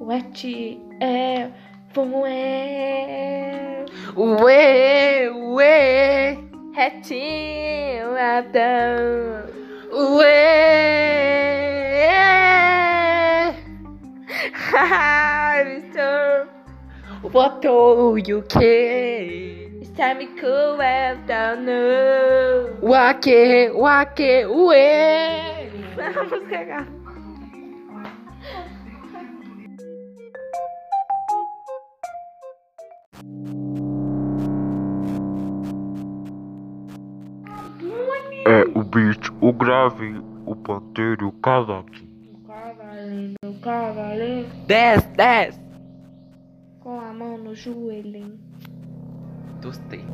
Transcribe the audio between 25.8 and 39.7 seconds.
Vamos pegar É o beat, o